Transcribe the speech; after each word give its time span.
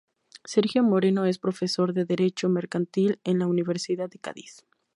Sergio 0.45 0.81
Moreno 0.81 1.25
es 1.27 1.37
profesor 1.37 1.93
de 1.93 2.05
Derecho 2.05 2.49
mercantil 2.49 3.19
en 3.23 3.37
la 3.37 3.45
Universidad 3.45 4.09
de 4.09 4.17
Cádiz. 4.17 4.65